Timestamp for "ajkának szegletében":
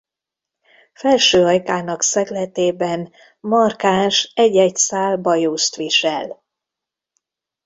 1.45-3.11